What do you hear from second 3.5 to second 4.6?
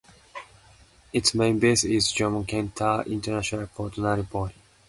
Airport, Nairobi.